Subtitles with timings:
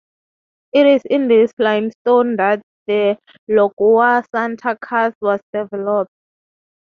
[0.73, 6.09] It is in this limestone that the Lagoa Santa Karst was developed.